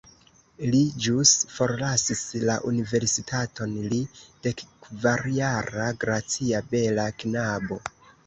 [0.67, 0.77] Li
[1.07, 3.99] ĵus forlasis la universitaton, li,
[4.47, 7.79] dekkvarjara gracia bela knabo.